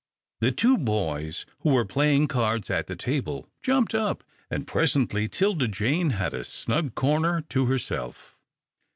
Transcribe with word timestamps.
The 0.39 0.51
two 0.51 0.79
boys, 0.79 1.45
who 1.59 1.73
were 1.73 1.85
playing 1.85 2.27
cards 2.27 2.71
at 2.71 2.87
the 2.87 2.95
table, 2.95 3.45
jumped 3.61 3.93
up, 3.93 4.23
and 4.49 4.65
presently 4.65 5.27
'Tilda 5.27 5.67
Jane 5.67 6.09
had 6.09 6.33
a 6.33 6.43
snug 6.43 6.95
corner 6.95 7.41
to 7.49 7.67
herself. 7.67 8.35